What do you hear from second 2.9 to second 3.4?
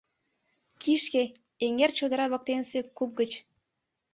куп гыч.